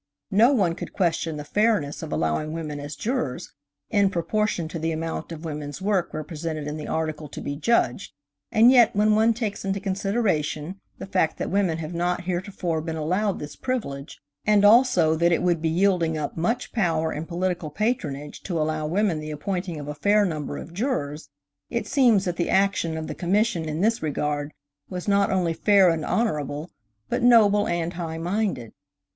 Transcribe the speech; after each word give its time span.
No 0.31 0.51
one 0.51 0.73
could 0.73 0.93
question 0.93 1.37
the 1.37 1.43
fairness 1.43 2.01
of 2.01 2.11
allowing 2.11 2.53
women 2.53 2.79
as 2.79 2.95
jurors 2.95 3.53
in 3.91 4.09
proportion 4.09 4.67
to 4.69 4.79
the 4.79 4.91
amount 4.91 5.31
of 5.31 5.45
women's 5.45 5.79
work 5.79 6.11
represented 6.11 6.65
in 6.65 6.75
the 6.75 6.87
article 6.87 7.27
to 7.29 7.39
be 7.39 7.55
judged, 7.55 8.11
and 8.51 8.71
yet 8.71 8.95
when 8.95 9.13
one 9.13 9.31
takes 9.35 9.63
into 9.63 9.79
consideration 9.79 10.79
the 10.97 11.05
fact 11.05 11.37
that 11.37 11.51
women 11.51 11.77
have 11.77 11.93
not 11.93 12.21
heretofore 12.21 12.81
been 12.81 12.95
allowed 12.95 13.37
this 13.37 13.55
privilege, 13.55 14.19
and 14.43 14.65
also 14.65 15.13
that 15.15 15.31
it 15.31 15.43
would 15.43 15.61
be 15.61 15.69
yielding 15.69 16.17
up 16.17 16.35
much 16.35 16.71
power 16.71 17.11
and 17.11 17.27
political 17.27 17.69
patronage 17.69 18.41
to 18.41 18.59
allow 18.59 18.87
women 18.87 19.19
the 19.19 19.29
appointing 19.29 19.79
of 19.79 19.87
a 19.87 20.25
number 20.25 20.57
of 20.57 20.73
jurors, 20.73 21.29
it 21.69 21.85
seems 21.85 22.25
that 22.25 22.37
the 22.37 22.49
action 22.49 22.97
of 22.97 23.05
the 23.05 23.13
Commission 23.13 23.69
in 23.69 23.81
this 23.81 24.01
regard 24.01 24.51
was 24.89 25.07
not 25.07 25.29
only 25.29 25.53
fair 25.53 25.89
and 25.89 26.03
honorable, 26.03 26.71
but 27.07 27.21
noble 27.21 27.67
and 27.67 27.93
high 27.93 28.17
minded. 28.17 28.73